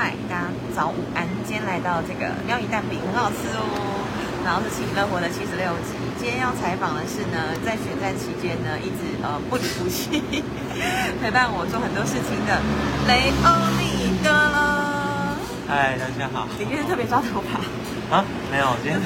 [0.00, 1.28] 嗨，大家早午安！
[1.44, 4.00] 今天来到这个喵语蛋饼，很好吃哦。
[4.40, 5.92] 然后是《请乐活》的七十六集。
[6.16, 10.24] 今天要采访的是呢，在选战期间呢，一直呃不离不弃
[11.20, 12.56] 陪伴我做很多事情的
[13.12, 15.36] 雷欧利哥了。
[15.68, 16.48] 嗨，大家好。
[16.56, 17.60] 你今天特别抓头发
[18.08, 18.24] 啊？
[18.48, 18.96] 没有，今天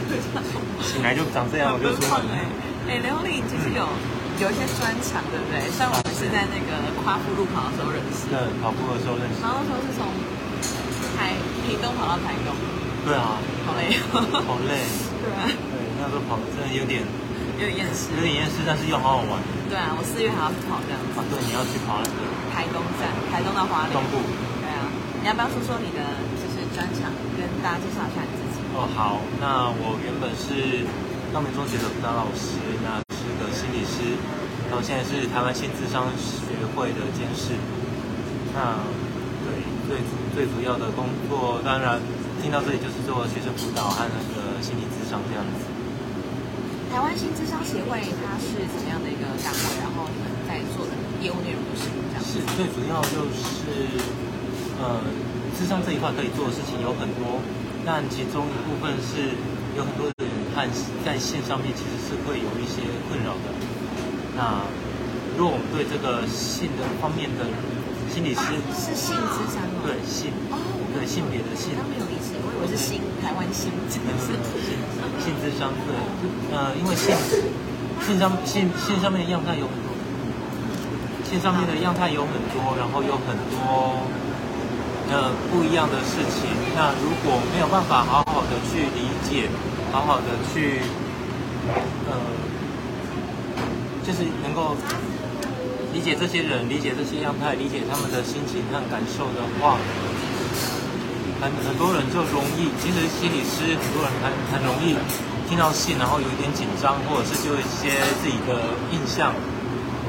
[0.78, 2.38] 醒来就长这样，我就出门了。
[2.86, 3.82] 哎，雷欧利其实有
[4.38, 5.58] 有一些专长，对不对？
[5.74, 8.30] 像我们是在那个夸父路跑的时候认识。
[8.30, 9.42] 对，跑步的时候认识。
[9.42, 10.06] 然后说是从。
[11.16, 11.34] 台
[11.66, 12.52] 屏东跑到台东，
[13.06, 14.84] 对啊，好累，好累，
[15.22, 17.02] 对啊，对，那时候跑真的有点，
[17.58, 19.38] 有点厌世，有点厌世，但是又好好玩。
[19.70, 21.14] 对啊，我四月还要去跑这样子。
[21.16, 22.20] 啊，对，你要去跑那个
[22.52, 23.92] 台东站，台东到华联。
[23.94, 24.20] 东部。
[24.60, 24.90] 对啊，
[25.22, 26.02] 你要不要说说你的
[26.40, 27.08] 就是专场，
[27.38, 28.60] 跟大家介绍一下你自己？
[28.74, 30.84] 哦，好，那我原本是
[31.32, 34.18] 高明中学的辅导老师，那是个心理师，
[34.68, 37.54] 然后现在是台湾性智商学会的监事。
[38.54, 38.78] 那
[39.88, 40.00] 最
[40.34, 42.00] 最主要的工作，当然
[42.42, 45.64] 听到这里就是做学生辅导和那个心理咨商这样子。
[46.92, 49.62] 台湾新智商协会它是怎么样的一个单位？
[49.82, 52.22] 然后你们在做的业务内容是这样？
[52.22, 53.98] 是最主要就是，
[54.78, 55.02] 呃，
[55.58, 57.42] 智商这一块可以做的事情有很多，
[57.84, 59.34] 但其中一部分是
[59.76, 60.62] 有很多人和
[61.04, 63.50] 在线上面其实是会有一些困扰的。
[64.38, 64.62] 那
[65.36, 67.42] 如果我们对这个性的方面的
[68.14, 69.82] 心理师是性智商吗？
[69.82, 70.54] 对性哦，
[70.94, 71.74] 对性别的性。
[71.74, 74.78] 他没有理解，我以为是性台湾性，真的是性
[75.18, 75.98] 性智商对，
[76.54, 77.10] 呃，因为性
[78.06, 79.90] 性上性性上面的样态有很多，
[81.26, 83.98] 性上面的样态有很多，然后有很多
[85.10, 86.46] 呃不一样的事情。
[86.78, 89.50] 那如果没有办法好好的去理解，
[89.90, 90.78] 好好的去
[92.06, 92.14] 呃，
[94.06, 94.78] 就是能够。
[95.94, 99.78] 理解这些人，理解这些样态，理解他们的心情和感受的话，
[101.38, 102.74] 很很多人就容易。
[102.82, 104.98] 其实心理师很多人很很容易
[105.48, 109.32] 听到信，然后有一点紧张，或者是就一些自己的印象、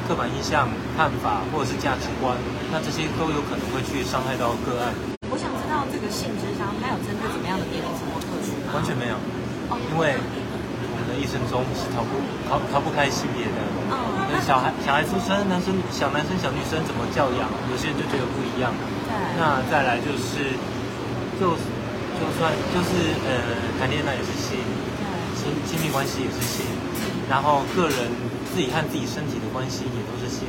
[0.10, 2.34] 刻板印象、看法，或者是价值观，
[2.74, 4.90] 那这些都有可能会去伤害到个案。
[5.30, 8.74] 我想知道这个性智商，它有针对怎么样的年龄层或特殊吗？
[8.74, 9.16] 完全没有，
[9.94, 10.18] 因为。
[11.16, 13.60] 一生中是逃不逃逃不开性别的，
[14.32, 18.74] 那小孩小孩出生，男生小男生小女生怎么教养，有些人就觉得不一样。
[19.40, 20.56] 那再来就是，
[21.40, 24.60] 就就算就是呃谈恋爱也是性，
[25.36, 26.66] 亲亲密关系也是性，
[27.30, 28.12] 然后个人
[28.54, 30.48] 自己和自己身体的关系也都是性。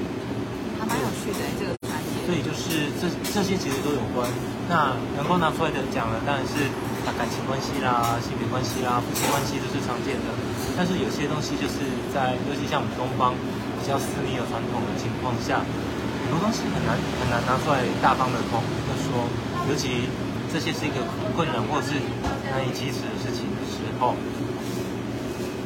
[0.78, 2.26] 还蛮有趣的这个专业。
[2.26, 4.28] 所以就是这这些其实都有关。
[4.68, 6.66] 那能够拿出来的讲呢，当然是
[7.06, 10.34] 啊感情关系啦、性别关系啦、夫妻关系都是常见的。
[10.74, 13.30] 但是有些东西就是在，尤其像我们东方
[13.78, 19.30] 比较私密和传统的情况下，很多东西很难很难拿出来大方的通的说，
[19.70, 20.10] 尤其
[20.50, 20.98] 这些是一个
[21.38, 21.94] 困难或是
[22.50, 24.18] 难以启齿的事情的时候，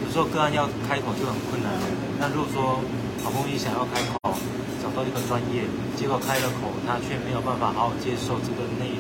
[0.04, 1.72] 有时候个案要开口就很困难。
[2.20, 2.84] 那如果说
[3.24, 4.36] 好不容易想要开口，
[4.84, 5.64] 找到一个专业，
[5.96, 8.99] 结果开了口，他却没有办法好好接受这个内，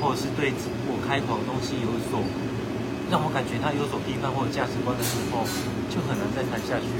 [0.00, 0.52] 或者是对
[0.88, 2.20] 我开口的东西有所。
[3.06, 5.46] 让我感觉他有所批判或者价值观的时候，
[5.86, 6.90] 就很难再谈下去。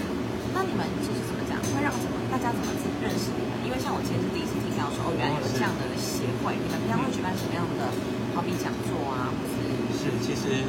[0.55, 1.59] 那你们就是怎么讲？
[1.75, 2.71] 会让怎么大家怎么
[3.03, 3.67] 认识你们？
[3.67, 6.55] 因为像我前是第一次听到说，哦，原来有这样的协会。
[6.55, 7.91] 你们平常会举办什么样的
[8.39, 9.35] 好比讲座啊？
[9.35, 9.59] 或是
[9.99, 10.63] 是，其实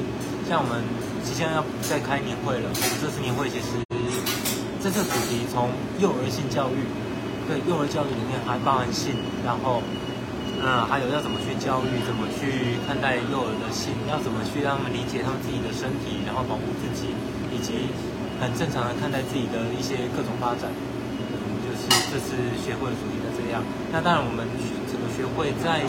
[0.50, 0.82] 像我们
[1.22, 2.74] 即将要再开年会了。
[2.98, 3.78] 这次年会其实
[4.82, 5.70] 这次主题从
[6.02, 6.82] 幼儿性教育，
[7.46, 9.14] 对幼儿教育里面还包含性，
[9.46, 9.86] 然后。
[10.58, 17.14] 嗯，还有要怎么去教育，怎么去看待幼儿的性，要怎么去让他们理解他们自己的身体，然后保护自己，
[17.54, 17.94] 以及
[18.42, 20.74] 很正常的看待自己的一些各种发展。
[20.74, 23.62] 嗯，就是这次学会的主题的这样。
[23.94, 24.50] 那当然，我们
[24.90, 25.86] 整个学会在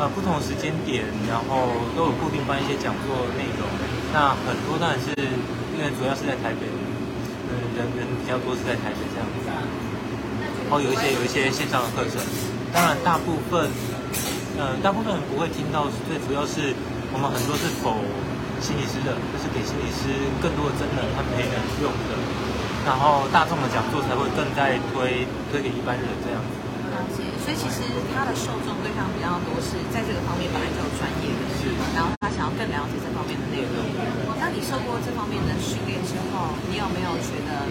[0.00, 3.68] 呃不同时间点，然后都有固定办一些讲座内容。
[4.08, 5.12] 那很多当然是
[5.76, 6.64] 因为主要是在台北，
[7.52, 9.44] 嗯，人人比较多是在台北这样子。
[10.64, 12.24] 然后有一些有一些线上的课程。
[12.76, 13.72] 当然，大部分，
[14.60, 16.76] 呃，大部分人不会听到，最主要是
[17.08, 17.96] 我们很多是否
[18.60, 20.12] 心理师的，就是给心理师
[20.44, 22.12] 更多的真人和陪人用的，
[22.84, 26.52] 然后大众的讲座才会更在推推给一般人这样子。
[26.92, 27.80] 了解，所以其实
[28.12, 33.72] 他的受众对象比较多，是在这个方面本来就有专业的，是，然后他想要更了解这方面的内容。
[34.36, 37.64] 那你受过这方面的训练之后，你有没有觉得，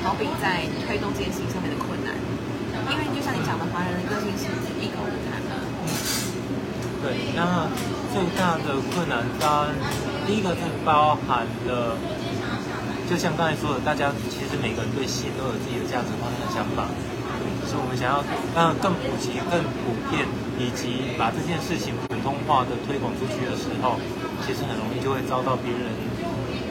[0.00, 1.75] 好比在推动这件事情上面的？
[2.90, 5.50] 因为就像你讲的，华人的个性是一口不谈的。
[7.02, 7.66] 对，那
[8.14, 9.74] 最大的困难，当然
[10.26, 11.96] 第一个是包含了，
[13.08, 16.86] 就像刚才说的，大家其实每个人对性都有自己的价值观和想法，
[17.66, 18.24] 所以我们想要
[18.54, 20.26] 让更普及、更普遍，
[20.58, 23.98] 以及把这件事情普通话的推广出去的时候，
[24.46, 25.90] 其实很容易就会遭到别人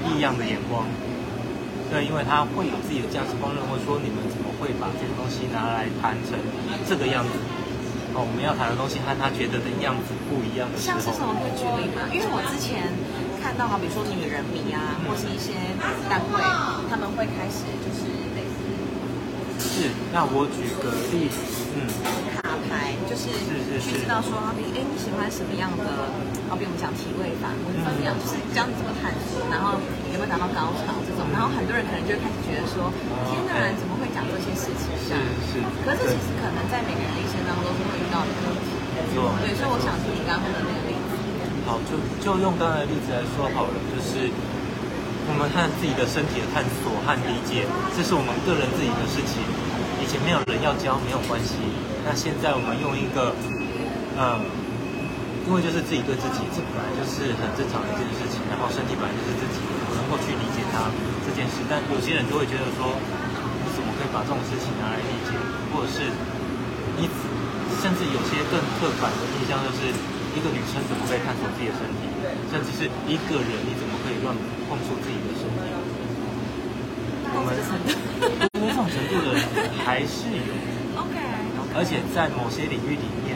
[0.07, 0.83] 异样的眼光。
[1.91, 6.35] 对，因为他会有自己的价值观，认为说你们怎么会把这个东西拿来谈成
[6.87, 7.33] 这个样子？
[8.15, 12.07] 哦，我们要谈的东西和他觉得的样子不一样的时候，像是什么可以举例吗？
[12.15, 12.87] 因为我之前
[13.43, 15.51] 看到，好比说女人迷啊，或是一些
[16.07, 16.39] 单位，
[16.87, 18.63] 他们会开始就是类似
[19.59, 19.91] 是。
[20.15, 21.43] 那我举个例子，
[21.75, 21.91] 嗯，
[22.39, 23.27] 卡牌，就是
[23.83, 25.83] 去知道说，好比哎你喜欢什么样的？
[26.47, 29.75] 好比我们讲体位法，或者怎么样，就是教你怎么探索，然后
[30.15, 31.27] 有没有达到高潮这种。
[31.35, 32.87] 然后很多人可能就开始觉得说，
[33.27, 34.87] 天哪，怎么会讲这些事情？
[35.03, 35.11] 是
[35.51, 35.59] 是。
[35.83, 38.71] 可是其实可能在每个人的一生当中都是会遇到的问题。
[38.95, 39.35] 没错。
[39.43, 41.11] 对，所以我想听你刚刚的那个例子。
[41.67, 44.31] 好，就就用刚才的例子来说好了，就是
[45.27, 49.43] 我们和自己的身体的探索和理解，这是我们个人自己的事情。
[49.99, 51.59] 以前没有人要教，没有关系。
[52.07, 53.35] 那现在我们用一个，
[54.15, 54.63] 嗯。
[55.45, 58.41] 因为就是自己对自己，这本来就是很正常的一件事情。
[58.49, 59.61] 然后身体本来就是自己
[60.05, 60.85] 能够去理解它
[61.25, 65.33] 这件事，但有些人就会觉得说，你怎么可以把这种事情拿来理解？
[65.73, 66.05] 或者是
[67.01, 67.09] 你
[67.81, 69.89] 甚至有些更刻板的印象，就是
[70.37, 72.05] 一个女生怎么可以探索自己的身体？
[72.53, 74.29] 甚至是一个人你怎么可以乱
[74.69, 75.73] 碰触自己的身体？
[77.33, 79.41] 我们这种程度的人
[79.81, 80.53] 还是有
[81.01, 81.17] ，OK，
[81.73, 83.33] 而且在某些领域里面。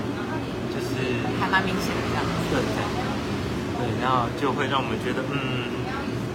[0.69, 0.95] 就是
[1.42, 2.77] 还蛮明显的这样子，对对
[3.75, 5.89] 对，然后就会让我们觉得，嗯，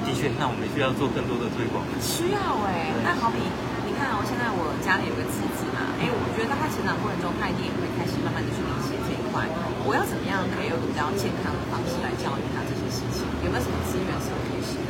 [0.05, 1.81] 的确，那我们需要做更多的推广。
[1.99, 3.41] 需要哎，那好比
[3.89, 9.49] 你看哦，现在我家里有个侄子嘛，哎，我觉得他成长过程中，他一定也会开始慢慢的去理解这一块。
[9.89, 13.25] 我要怎么样可以有比较健康的方式来教育他这些事情？
[13.43, 14.89] 有没有什么资源是可以使用？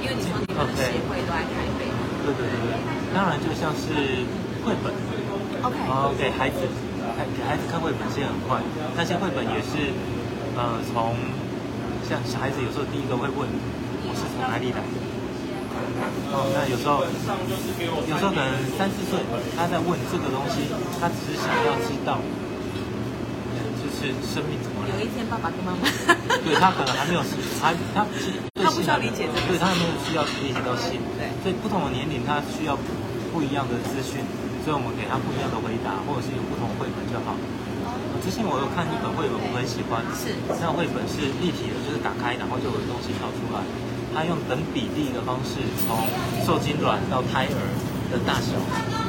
[0.00, 1.84] 因为你说你们的协会都在台北。
[2.24, 2.72] 对对对对，
[3.12, 4.24] 当然就像是
[4.64, 4.88] 绘本
[5.62, 6.64] ，OK，哦给孩子。
[7.14, 8.58] 给孩子看绘本是很快，
[8.96, 9.92] 那些绘本也是，
[10.56, 11.14] 呃，从
[12.02, 13.46] 像小孩子有时候第一个会问
[14.14, 14.78] 我是从哪里来，
[16.30, 18.46] 哦，那有时候有时候可能
[18.78, 19.18] 三四岁
[19.58, 20.70] 他在问这个东西，
[21.02, 22.22] 他只是想要知道，
[23.82, 24.94] 就是生命怎么来。
[24.94, 25.82] 有一天爸爸跟妈妈，
[26.46, 27.20] 对他可能还没有
[27.58, 28.06] 还他
[28.62, 32.78] 他不需要理解这个，对他还没有需要理解到性，对，所以不同的年龄他需要
[33.34, 34.22] 不一样的资讯。
[34.62, 37.36] 所以我们给他不一样的回答，或者是有不同绘本就好。
[38.24, 40.00] 之前我有看一本绘本，我很喜欢。
[40.16, 40.32] 是。
[40.56, 43.60] 那绘本是立体的，就是打开然后就有东西跳出来。
[44.14, 46.06] 它用等比例的方式，从
[46.46, 47.58] 受精卵到胎儿
[48.08, 48.54] 的大小，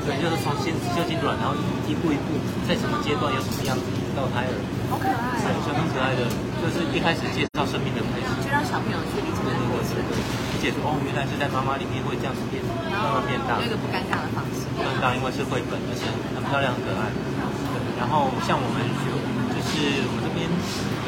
[0.02, 1.54] 对，就是从先受精卵，然后
[1.86, 3.86] 一步一步在什么阶段有什么样子
[4.18, 4.54] 到胎儿。
[4.90, 5.38] 好可爱。
[5.46, 6.26] 对，相当可爱的，
[6.58, 8.26] 就是一开始介绍生命的开始。
[8.42, 9.94] 就让小朋友去理解这个过程。
[10.02, 12.58] 理解哦，原来是在妈妈里面会这样子变，
[12.90, 13.62] 慢慢变大。
[13.62, 14.66] 有一个不尴尬的方式。
[14.74, 17.14] 更大，因为是绘本，而且很漂亮、很可爱。
[17.14, 19.14] 对，然后像我们就
[19.54, 20.50] 就是我们这边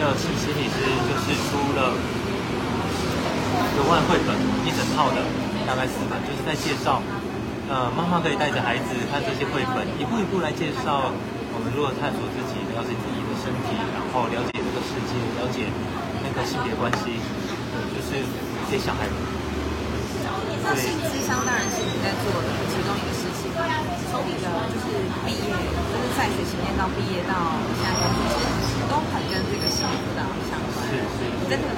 [0.01, 1.97] 要请心理师，就是出了
[3.75, 4.33] 格外绘本
[4.65, 5.21] 一整套的，
[5.65, 7.01] 大概四本，就是在介绍，
[7.69, 11.11] 呃，妈妈可以带着孩子看这些绘本，一步一步来介绍
[11.53, 15.69] 我们如何探索自己，了解自己的身体，然后了解这个世界，了解
[16.21, 17.17] 那个性别关系，
[17.73, 18.21] 对，就是
[18.69, 19.05] 给小孩。
[20.67, 23.47] 那性智商当然是你在做的其中一个事情。
[24.11, 24.87] 从你的就是
[25.23, 27.35] 毕业，就是在学期念到毕业到
[27.79, 30.83] 现在工作，其实都很跟这个性辅导相关。
[30.87, 31.19] 是是。
[31.47, 31.71] 在这个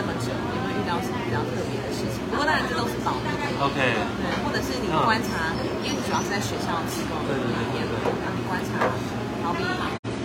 [0.00, 2.24] 这么久，有没有遇到什么比较特别的事情？
[2.32, 3.28] 不过当然这都是保密。
[3.60, 3.76] OK。
[3.76, 5.52] 对，或者是你观察，
[5.84, 8.80] 因为你主要是在学校提供的里面，然后你观察，
[9.44, 9.60] 好比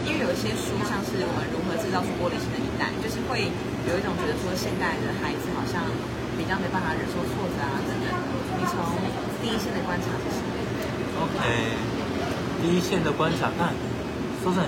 [0.07, 3.51] 因为有一些书，像是我们如何制造出玻璃心的一代，就是会
[3.91, 5.83] 有一种觉得说现代的孩子好像。
[6.35, 8.11] 比较没办法忍受挫折啊等等，
[8.59, 8.75] 你从
[9.39, 10.51] 第一线的观察是什么
[11.23, 11.39] ？OK，
[12.61, 13.71] 第一线的观察，看，
[14.43, 14.67] 说真的，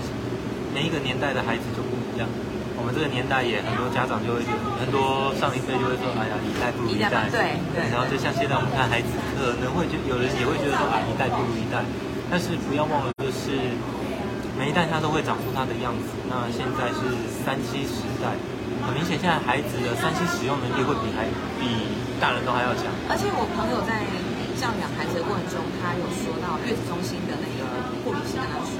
[0.74, 2.30] 每一个年代的孩子就不一样。
[2.78, 4.46] 我们这个年代也很多家长就会
[4.78, 7.26] 很多上一辈就会说，哎呀，一代不如一代。
[7.34, 7.90] 对对。
[7.90, 11.82] 然后就像现在我们看孩子，可能会就有人也会觉得说，啊，一代不如一代。
[12.30, 13.58] 但是不要忘了，就是
[14.60, 16.06] 每一代他都会长出他的样子。
[16.30, 17.02] 那现在是
[17.44, 18.38] 三七时代。
[18.86, 21.26] 很明显，现在孩子的三 C 使用能力会比还
[21.60, 21.66] 比
[22.22, 22.88] 大人都还要强。
[23.10, 24.06] 而且我朋友在
[24.56, 27.68] 教养孩子的过程中，他有说到月子中心的那个
[28.06, 28.80] 护理师跟他说，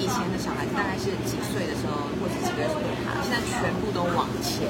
[0.00, 4.64] 以前的小孩子大概是几岁的时候，或者几个月会爬，现在全部都往前，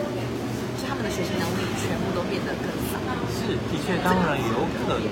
[0.74, 2.98] 就他们的学习能力全部都变得更少。
[3.30, 5.06] 是，的确，当然有可能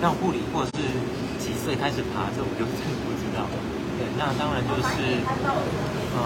[0.00, 0.88] 让护理或者是
[1.36, 3.44] 几岁开始爬，这我就真的不知道。
[4.00, 5.20] 对，那当然就是，
[6.16, 6.18] 呃，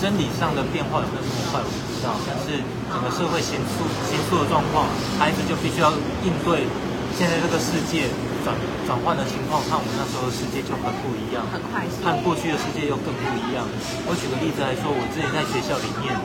[0.00, 2.16] 生理上的变化有没有这么快，我不知道。
[2.24, 4.88] 但是整个社会形速、形速的状况，
[5.20, 5.92] 孩子就必须要
[6.24, 6.64] 应对
[7.12, 8.08] 现在这个世界
[8.44, 8.56] 转
[8.86, 12.00] 转换的情况，和我们那时候的世界就很不一样，很快速。
[12.02, 13.64] 看过去的世界又更不一样。
[14.08, 16.16] 我举个例子来说，我之前在学校里面，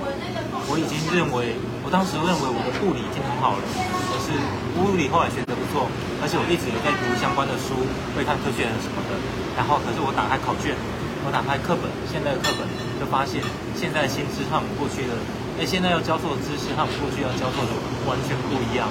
[0.71, 3.63] 我已经认为，我当时认为我的物理已经很好了，
[4.09, 4.33] 可是
[4.79, 5.85] 物理后来学得不错，
[6.23, 7.75] 而且我一直有在读相关的书，
[8.15, 9.15] 会看科学人什么的。
[9.55, 10.75] 然后，可是我打开考卷，
[11.23, 12.67] 我打开课本，现在的课本
[12.99, 13.39] 就发现，
[13.75, 15.13] 现在的新知和我们过去的，
[15.59, 17.71] 哎，现在要教授的知识和我们过去要教授的
[18.07, 18.87] 完全不一样。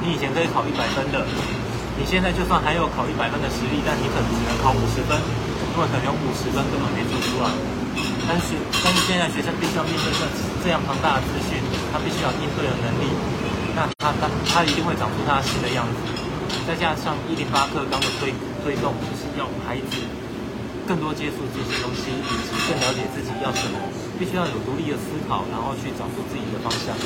[0.00, 1.20] 你以前可以考一百分的，
[2.00, 7.52] 你现在就算还有考一百分的实力，但你可能只能考五十分，因为可能有五十分根本没做出来。
[8.24, 10.24] 但是，但是现在学生必须要面对这
[10.64, 11.60] 这样庞大的资讯，
[11.92, 13.04] 他必须要应对的能力，
[13.76, 16.00] 那他他他一定会长出他新的样子。
[16.64, 18.32] 再加上一零八课纲的推
[18.64, 20.00] 推动，就是要孩子
[20.88, 23.76] 更多接触这些东西，以及更了解自己要什么，
[24.16, 26.96] 必须要有独立的思考，然后去找出自己的方向。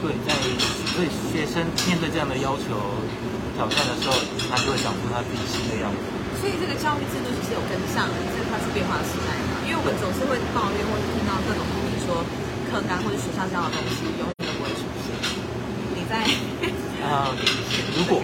[0.00, 0.32] 对，在
[0.96, 2.80] 对学生面对这样的要求
[3.54, 4.16] 挑战的时候，
[4.50, 6.00] 他就会长出他自己新的样子。
[6.40, 9.62] 所以这个教育制度其实有跟上，这是它是变化时代嘛。
[9.62, 12.26] 因为我们总是会抱怨或者听到各种批评说，
[12.66, 15.14] 课纲或者学校教的东西永远都不会出现。
[15.94, 16.26] 你在
[17.06, 17.30] 啊，
[17.94, 18.18] 如果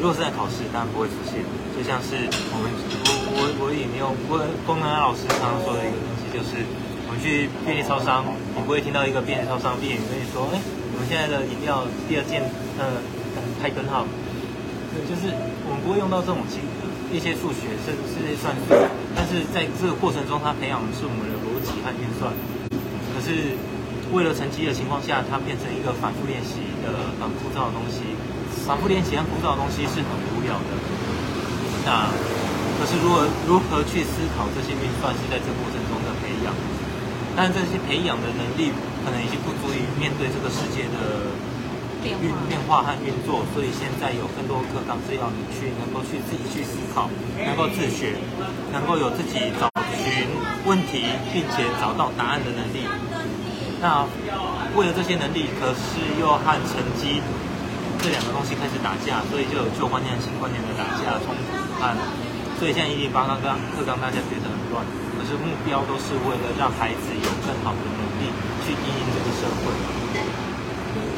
[0.00, 1.40] 如果是在考试，当然不会出现。
[1.76, 2.16] 就像是
[2.50, 2.66] 我们
[3.04, 6.64] 我我我引用我功能老师常常说的一个东西，就是
[7.06, 8.24] 我们去便利超商。
[8.56, 10.58] 你不会听到一个便利超商店员跟你说：“哎，
[10.92, 12.42] 我们现在的饮料第二件，
[12.80, 12.96] 呃，
[13.66, 14.06] 开根号。”
[14.94, 15.34] 对，就是
[15.66, 16.62] 我们不会用到这种机
[17.10, 18.70] 一些数学，甚至是算术，
[19.18, 22.30] 但是在这个过程中，它培养的是我们的逻辑和运算。
[23.10, 23.58] 可是
[24.14, 28.14] 为了成绩的情况下，它变成一个反复练习的很枯燥的东西。
[28.62, 30.70] 反复练习和枯燥的东西是很无聊的。
[31.82, 32.10] 那
[32.78, 36.54] 可是如何如何去思考这些运算，是在这过程中的培养。
[37.36, 38.72] 但这些培养的能力
[39.04, 41.28] 可能已经不足以面对这个世界的
[42.10, 47.08] 运变化和运作，所以现在有更多课纲是要你去能够去自己去思考，
[47.38, 48.14] 能够自学，
[48.72, 50.28] 能够有自己找寻
[50.66, 52.86] 问题并且找到答案的能力。
[53.80, 54.06] 那
[54.74, 57.20] 为了这些能力，可是又和成绩
[58.00, 61.48] 这两个东西开始打架，所以就有旧观念、新观念的打架冲突。
[61.80, 61.92] 和
[62.56, 64.80] 所以现在一零八刚刚课纲大家觉得很乱。
[65.16, 68.28] 可是目标都是为了让孩子有更好的能力
[68.64, 69.72] 去应应这个社会。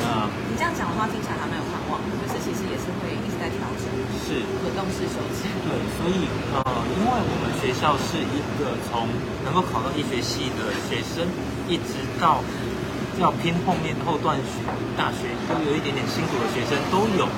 [0.01, 3.87] 那你这样讲的话，听起来还蛮有盼望，就是其实也是会一直在调整，
[4.27, 5.47] 是滚动式修正。
[5.63, 6.59] 对，所以呃，
[6.99, 9.07] 因为我们学校是一个从
[9.47, 11.23] 能够考到医学系的学生，
[11.71, 12.43] 一直到
[13.23, 14.67] 要拼后面后段学
[14.99, 17.31] 大学都有一点点辛苦的学生都有。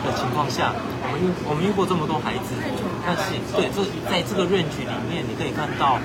[0.00, 0.72] 的情况下，
[1.04, 2.56] 我们遇我们遇过这么多孩子，
[3.04, 6.00] 但是对这在这个 range 里面，你可以看到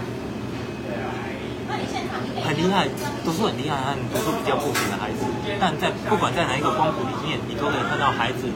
[2.44, 2.88] 很厉害，
[3.24, 5.26] 读书很厉害和读书比较不行的孩子，
[5.60, 8.48] 但在不管在哪一个光谱里面，你都可以看到孩子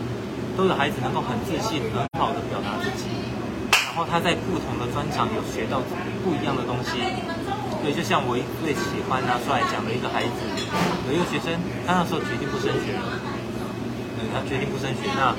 [0.56, 3.10] 都有孩子能够很自信、很好的表达自己，
[3.72, 5.82] 然后他在不同的专长有学到
[6.24, 7.00] 不一样的东西。
[7.82, 10.40] 对，就像我一最喜欢拿出来讲的一个孩子，
[11.08, 11.56] 有一个学生，
[11.88, 13.08] 他那时候决定不升学了。
[14.36, 15.32] 他决定不升学，那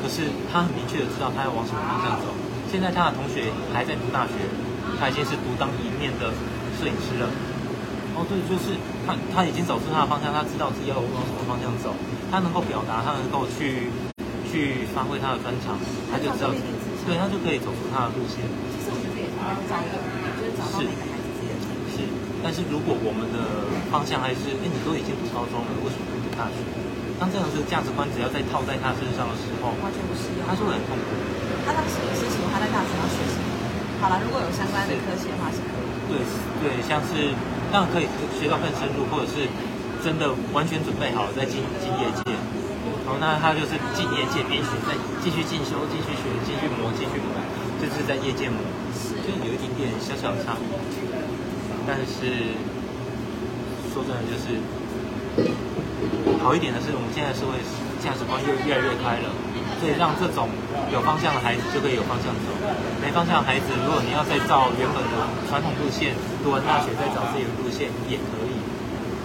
[0.00, 2.32] 可是他很明确的知道他要往什么方向走。
[2.72, 4.40] 现在他的同学还在读大学，
[4.98, 6.32] 他已经是独当一面的
[6.76, 7.26] 摄影师了。
[8.16, 8.72] 哦，对，就是
[9.04, 11.92] 他他已经走出他的方向，他知道自己要往什么方向走。
[12.32, 13.92] 他能够表达，他能够去
[14.48, 15.76] 去发挥他的专长，
[16.08, 16.48] 他就知道，
[17.04, 18.40] 对他就可以走出他的路线。
[18.72, 19.36] 其实我觉得也是
[19.68, 20.00] 找一个，
[20.40, 22.08] 就是找到每个孩子自己的成是，
[22.40, 26.56] 但是如果我们的方向还是，哎，你都已经读高中了，为什么不读大学？
[27.20, 31.12] 当这样子价值观只要再套在他身上的时候，完全不适用，他就会很痛苦。
[31.68, 33.36] 他当时是喜欢在大学要学习。
[34.00, 35.52] 好了，如果有相关的科系的话。
[36.08, 36.18] 对
[36.62, 37.34] 对，像是
[37.70, 38.06] 当然可以
[38.38, 39.48] 学到更深入，或者是
[40.02, 42.32] 真的完全准备好了再进进业界。
[43.06, 47.30] 好，那他就是进业界边学，再继续进修，继续学，继续磨，继续磨，
[47.82, 48.58] 就是在业界磨，
[49.22, 50.66] 就有一点点小小的差别。
[51.86, 52.54] 但是
[53.92, 54.60] 说真的，就是。
[56.42, 57.58] 好一点的是，我们现在社会
[58.00, 59.28] 价值观又越来越开了，
[59.78, 60.48] 所以让这种
[60.88, 62.48] 有方向的孩子就可以有方向走。
[63.02, 65.14] 没方向的孩子，如果你要再照原本的
[65.48, 68.56] 传统路线，读完大学再找自己的路线也可以。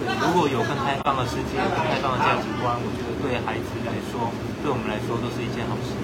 [0.02, 4.28] 对，如果有更开放的世界、更开放的价值观，我觉得对孩子来说，
[4.60, 5.96] 对我们来说都是一件好事。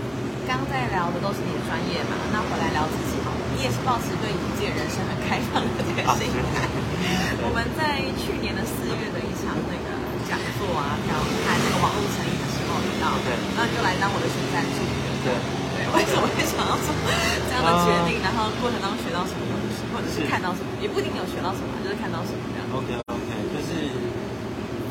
[0.49, 3.43] 刚在聊的都是你的专业嘛，那回来聊自己好了。
[3.53, 6.65] 你也是保持对自己的人生很开放的这个心态。
[7.45, 9.99] 我们在去年的四月的一场那个。
[10.29, 14.93] 讲座啊，然后谈那个网络成瘾的时候，你知道，对，那你就来当我的宣传助理。
[15.25, 15.33] 对，
[15.73, 16.93] 对，为什么会想要做
[17.49, 18.21] 这样的决定？
[18.21, 22.67] 然后过程当中学到什么东西，或者是看到什么，也不一定有学到什么，就是看到什么这样。
[22.75, 23.89] OK OK，就是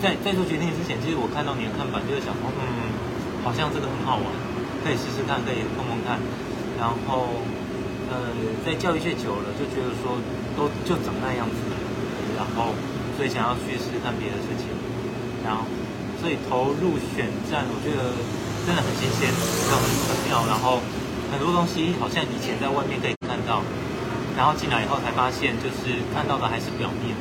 [0.01, 2.65] 在在做决定之前，其实我看到你的看板，就是想说，嗯，
[3.43, 4.25] 好像这个很好玩，
[4.81, 6.15] 可可以试试看，可以碰碰看。
[6.79, 7.27] 然后，
[8.07, 8.31] 呃，
[8.63, 10.15] 在教育界久了，就觉得说
[10.55, 11.59] 都就长那样子，
[12.39, 12.71] 然后
[13.19, 14.71] 所以想要去试试看别的事情。
[15.43, 15.67] 然后，
[16.23, 18.15] 所以投入选战，我觉得
[18.63, 19.75] 真的很新鲜，很
[20.07, 20.47] 很妙。
[20.47, 20.79] 然后
[21.31, 23.61] 很多东西好像以前在外面可以看到，
[24.35, 27.15] 然后进来以后才发现，就是看到的还是表面，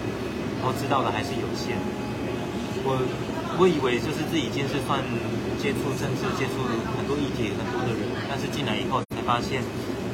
[0.59, 1.75] 然后知道的还是有限。
[2.87, 3.03] 我
[3.59, 5.03] 我以为就是自己已经是算
[5.59, 6.63] 接触政治、接触
[6.95, 9.65] 很多议题很多的人，但是进来以后才发现，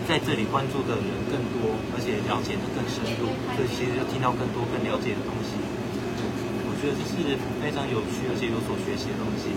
[0.08, 5.52] 在这里关注的人更多，而且了解的更深入，所以其实就听到更多、更了解的东西。
[6.82, 9.54] 我觉得这是非常有趣而且有所学习的东西。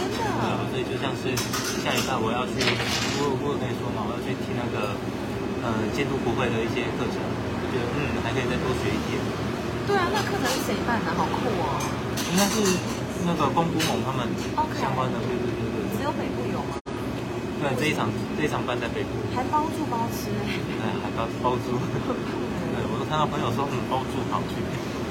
[0.00, 0.16] 真的。
[0.16, 1.28] 对啊，所以就像是
[1.84, 2.56] 下礼拜我要去，
[3.20, 4.96] 我我有跟你说嘛，我要去听那个
[5.60, 9.20] 呃监督国会的一些课程，我觉得嗯还可以再多学一点。
[9.84, 11.12] 对啊，那课程是谁办的？
[11.12, 11.76] 好酷哦！
[12.32, 12.56] 应该是
[13.28, 14.24] 那个公部盟他们
[14.80, 16.80] 相关的，对对对对只有北部有吗？
[17.60, 18.08] 对，这一场
[18.40, 20.56] 这一场办在北部，还包住包吃哎。
[20.80, 21.76] 哎，还包包住，
[22.72, 24.56] 对我都看到朋友说嗯包住好去，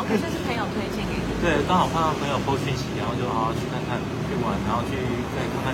[0.04, 1.24] OK，这是朋友推荐给你。
[1.40, 3.96] 对，刚好看到朋友 p 讯息，然后就好好去看看
[4.28, 5.00] 去玩，然后去
[5.32, 5.72] 再看看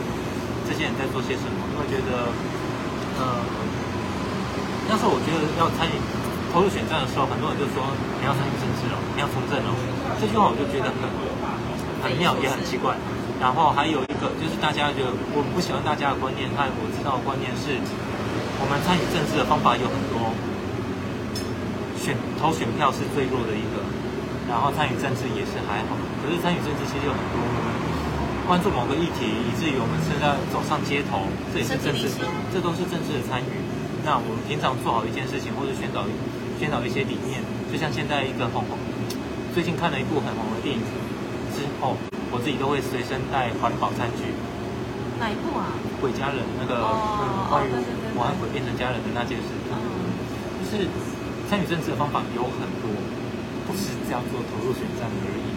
[0.70, 2.30] 这些人在做些什么，因为觉得，
[3.18, 3.42] 呃，
[4.86, 5.98] 那时候我觉得要参与
[6.54, 7.82] 投入选战的时候，很多人就说
[8.22, 9.74] 你要参与政治哦，你要从政哦，
[10.22, 11.10] 这句话我就觉得很
[12.06, 12.94] 很妙，也很奇怪。
[13.42, 17.82] 然后还有一个就是大家觉得我不喜欢大家的观念，但我知道的观念是，
[18.62, 20.30] 我们参与政治的方法有很多，
[21.98, 23.82] 选投选票是最弱的一个，
[24.50, 25.94] 然后参与政治也是还好，
[26.26, 27.70] 可是参与政治其实有很多，我们
[28.50, 32.10] 关注某个议题，以至于我们现在走上街头，这也是政治
[32.50, 33.54] 这都是政治的参与。
[34.02, 36.02] 那我们平常做好一件事情，或者宣导
[36.58, 38.74] 宣导一些理念，就像现在一个很红，
[39.54, 40.82] 最近看了一部很红的电影
[41.54, 41.94] 之后，
[42.34, 44.34] 我自己都会随身带环保餐具。
[45.20, 45.70] 哪一部啊？
[46.00, 46.80] 鬼家人那个、
[47.52, 47.70] 关于
[48.16, 49.78] 我和鬼变成家人的那件事，嗯，
[50.64, 50.88] 就是
[51.52, 53.19] 参与政治的方法有很多，不
[53.80, 55.48] 是叫做投入选战而已。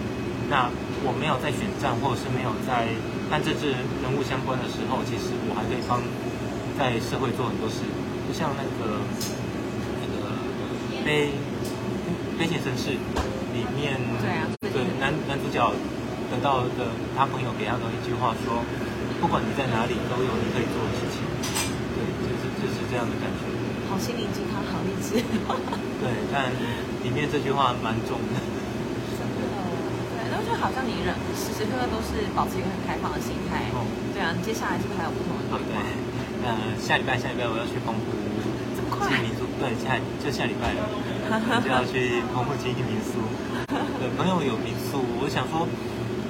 [0.47, 0.71] 那
[1.02, 2.87] 我没有在选战，或者是没有在
[3.27, 5.99] 和政治人物相关的时候，其实我还可以帮
[6.79, 7.83] 在社会做很多事，
[8.29, 9.03] 就像那个
[9.99, 10.37] 那个
[11.03, 11.35] 悲
[12.38, 12.94] 悲情城市
[13.57, 13.96] 里面，
[14.61, 15.59] 对男男主角
[16.31, 18.61] 得到的他朋友给他的一句话说，
[19.20, 21.25] 不管你在哪里，都有你可以做的事情。
[21.96, 23.52] 对，就是就是这样的感觉。
[23.92, 25.20] 好心灵鸡汤，好励志。
[26.00, 26.48] 对，但
[27.05, 28.40] 里面这句话蛮重的。
[28.40, 29.44] 真的，
[30.16, 33.68] 对，然后就好像你人时时刻刻都是保持一个很开放的心态。
[33.76, 33.85] 哦
[34.16, 35.85] 对啊，你接下来是不是还有不同的好对规划？，
[36.48, 38.00] 呃，下礼拜下礼拜我要去澎湖
[38.72, 43.20] 这么快经营民宿，对，下就下礼拜了，我就要去澎湖经营民宿。
[44.00, 45.68] 对，朋友有民宿，我想说，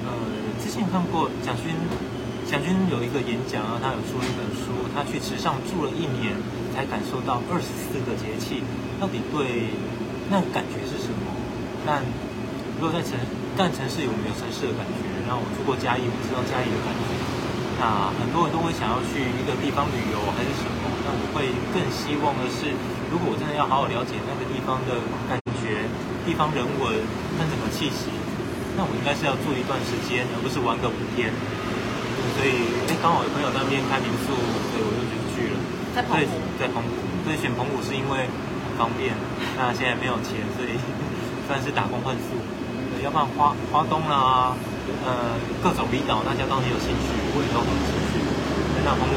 [0.03, 0.11] 呃，
[0.59, 1.71] 之前看过蒋勋，
[2.43, 6.35] 蒋勋有一个演讲啊，他有出了一本书，他去池上住了一年，
[6.73, 8.65] 才感受到二十四个节气，
[8.97, 9.69] 到底对
[10.33, 11.29] 那感觉是什么？
[11.85, 12.01] 但
[12.81, 13.13] 如果在城，
[13.53, 15.05] 但城市有没有城市的感觉？
[15.29, 17.13] 然后我住过嘉义，我知道嘉义的感觉。
[17.77, 20.89] 那很多人都会想要去一个地方旅游还是什么？
[21.05, 22.73] 那我会更希望的是，
[23.13, 24.97] 如果我真的要好好了解那个地方的
[25.29, 25.85] 感觉、
[26.25, 26.81] 地方人文
[27.37, 28.09] 跟整个气息，
[28.75, 31.29] 那我应该是要住一段时间，而不是玩个五天。
[32.39, 35.57] 所以，哎，刚好有朋友在那边开民宿，所以我就去去了。
[35.93, 36.89] 对在澎湖，在澎湖，
[37.23, 38.25] 所以选澎湖是因为
[38.65, 39.13] 很方便。
[39.55, 40.73] 那现在没有钱，所以
[41.45, 42.33] 算是打工换宿。
[42.89, 44.57] 对，要不然花花东啦，
[45.05, 48.17] 呃，各种离岛，大家当然有兴趣，我也都很有兴趣。
[48.83, 49.15] 那澎湖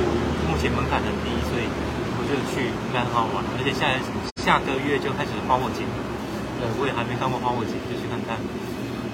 [0.52, 1.64] 目前门槛很低，所以
[2.16, 3.40] 我觉得去应该很好玩。
[3.56, 3.88] 而且下
[4.44, 5.82] 下个月就开始花火节，
[6.60, 8.36] 对，我也还没看过花火节，就去看看。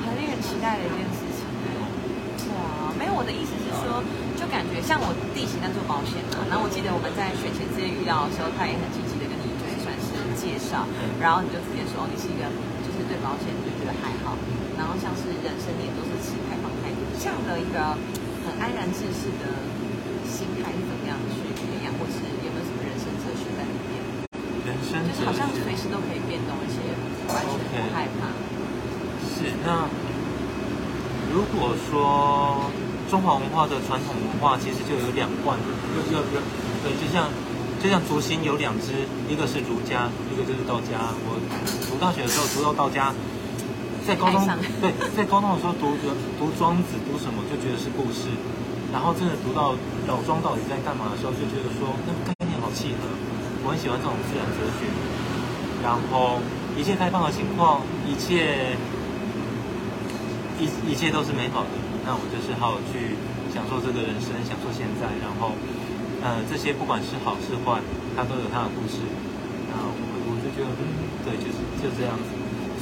[0.03, 1.47] 很令人期待的一件事情。
[2.53, 4.22] 哇，没有，我的意思是说，就
[4.53, 10.85] 感觉像我弟媳在做保险嘛，然后我记得我们在选前之前遇到的时候，他也很积极的跟你就是算是介绍，
[11.17, 12.45] 然后你就直接说你是一个
[12.85, 14.37] 就是对保险你就觉得还好，
[14.77, 17.97] 然后像是人生也都是持开放态度，这样的一个
[18.45, 19.49] 很安然自适的
[20.29, 24.05] 心态是怎么样去培养，或是有没有什么人生哲学在里面？
[24.69, 26.77] 人生就是好像学随时都可以变动，而且
[27.33, 28.29] 完全不害怕。
[29.33, 29.89] 是那
[31.33, 32.69] 如果说
[33.13, 36.41] 中华文化的传统文化，其实就有两贯，有有有，
[36.81, 37.29] 对，就像
[37.77, 41.13] 就像竹心有两支，一个是儒家，一个就是道家。
[41.29, 41.37] 我
[41.85, 43.13] 读大学的时候读到道家，
[44.09, 44.41] 在高中
[44.81, 45.93] 对，在高中的时候读
[46.41, 48.33] 读庄子，读什么就觉得是故事，
[48.89, 49.77] 然后真的读到
[50.09, 53.13] 老庄到底在干嘛的时候，就觉得说那个概念好契合，
[53.69, 54.89] 我很喜欢这种自然哲学。
[55.85, 56.41] 然后
[56.81, 58.73] 一切开放的情况，一切
[60.57, 61.77] 一一切都是美好的。
[62.05, 63.15] 那我就是好好去
[63.55, 65.55] 享受这个人生，享受现在，然后
[66.23, 67.79] 呃，这些不管是好是坏，
[68.15, 69.03] 它都有它的故事。
[69.71, 70.83] 然后我我就觉得，嗯，
[71.25, 72.29] 对，就是就这样子，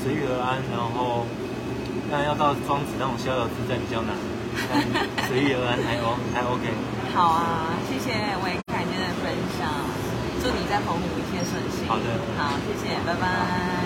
[0.03, 0.59] 随遇而安。
[0.73, 1.25] 然后，
[2.11, 4.17] 当然要到庄子那种逍遥自在比较难，
[4.69, 4.83] 但
[5.29, 6.67] 随遇而安还 O 还 OK。
[7.15, 8.13] 好啊，谢谢
[8.45, 9.69] 维凯今天的分享，
[10.43, 11.87] 祝你在澎湖一切顺心。
[11.87, 12.05] 好的，
[12.37, 13.80] 好，谢谢，拜拜。